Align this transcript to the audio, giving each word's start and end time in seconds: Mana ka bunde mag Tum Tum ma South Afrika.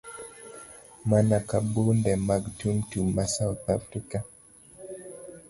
Mana 1.09 1.37
ka 1.49 1.57
bunde 1.71 2.13
mag 2.27 2.43
Tum 2.57 2.75
Tum 2.89 3.07
ma 3.15 3.25
South 3.35 3.65
Afrika. 3.77 4.19